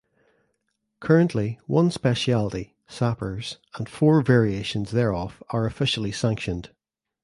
[0.99, 6.71] Currently one speciality (Sappers) and four variations thereof are officially sanctioned.